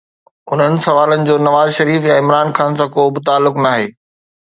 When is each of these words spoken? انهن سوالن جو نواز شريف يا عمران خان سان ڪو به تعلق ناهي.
انهن 0.53 0.75
سوالن 0.85 1.21
جو 1.27 1.35
نواز 1.47 1.69
شريف 1.77 2.01
يا 2.09 2.15
عمران 2.21 2.49
خان 2.57 2.71
سان 2.79 2.89
ڪو 2.95 3.03
به 3.13 3.21
تعلق 3.27 3.55
ناهي. 3.65 3.85